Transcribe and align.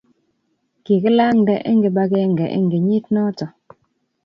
kikilanda 0.83 1.55
eng 1.69 1.81
kibagenge 1.83 2.45
eng 2.55 2.67
kenyit 2.71 3.05
noto 3.15 3.45